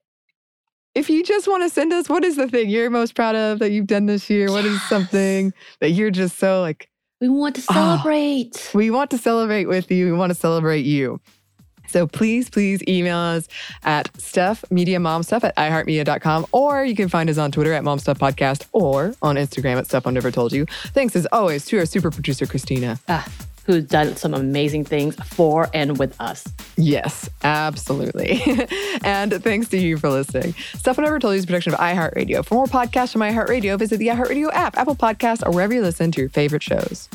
If 0.94 1.10
you 1.10 1.22
just 1.22 1.50
want 1.50 1.64
to 1.64 1.70
send 1.70 1.92
us, 1.92 2.08
what 2.08 2.24
is 2.24 2.38
the 2.38 2.48
thing 2.48 2.70
you're 2.70 2.90
most 2.90 3.14
proud 3.14 3.36
of 3.36 3.60
that 3.60 3.72
you've 3.72 3.88
done 3.88 4.06
this 4.06 4.30
year? 4.30 4.48
Yes. 4.48 4.52
What 4.52 4.64
is 4.64 4.82
something 4.84 5.52
that 5.82 5.90
you're 5.90 6.10
just 6.10 6.40
so 6.40 6.62
like, 6.62 6.90
we 7.20 7.28
want 7.28 7.56
to 7.56 7.62
celebrate. 7.62 8.70
Oh, 8.74 8.78
we 8.78 8.90
want 8.90 9.12
to 9.12 9.18
celebrate 9.18 9.66
with 9.66 9.92
you. 9.92 10.06
We 10.06 10.14
want 10.14 10.30
to 10.30 10.36
celebrate 10.36 10.86
you. 10.86 11.20
So 11.96 12.06
please, 12.06 12.50
please 12.50 12.84
email 12.90 13.18
us 13.18 13.48
at 13.84 14.12
stuffmediamomstuff 14.16 15.46
at 15.46 15.56
iheartmedia.com 15.56 16.46
or 16.52 16.84
you 16.84 16.94
can 16.94 17.08
find 17.08 17.30
us 17.30 17.38
on 17.38 17.54
Twitter 17.54 17.72
at 17.72 17.84
momstuffpodcast 17.84 18.66
or 18.74 19.16
on 19.22 19.38
Instagram 19.38 19.78
at 19.78 19.88
stuff 19.88 20.06
I 20.06 20.12
never 20.12 20.30
told 20.30 20.52
you. 20.52 20.66
Thanks 20.88 21.16
as 21.16 21.26
always 21.32 21.64
to 21.68 21.80
our 21.80 21.86
super 21.86 22.12
producer, 22.12 22.46
Christina. 22.46 23.00
Ah, 23.08 23.26
who's 23.66 23.86
done 23.86 24.18
some 24.18 24.34
amazing 24.34 24.84
things 24.84 25.16
for 25.24 25.70
and 25.74 25.98
with 25.98 26.20
us. 26.20 26.44
Yes, 26.76 27.30
absolutely. 27.46 28.42
and 29.06 29.42
thanks 29.42 29.70
to 29.70 29.78
you 29.78 29.96
for 29.98 30.10
listening. 30.10 30.54
Stuff 30.74 31.00
I 31.00 31.04
Never 31.04 31.18
Told 31.18 31.36
You 31.36 31.38
is 31.38 31.44
a 31.46 31.48
production 31.48 31.74
of 31.74 31.80
iHeartRadio. 31.80 32.44
For 32.44 32.56
more 32.56 32.66
podcasts 32.66 33.14
from 33.14 33.22
iHeartRadio, 33.22 33.80
visit 33.80 34.00
the 34.00 34.08
iHeartRadio 34.08 34.52
app, 34.52 34.78
Apple 34.78 34.98
Podcasts, 34.98 35.48
or 35.48 35.52
wherever 35.52 35.74
you 35.74 35.82
listen 35.82 36.12
to 36.12 36.20
your 36.20 36.30
favorite 36.30 36.62
shows. 36.62 37.08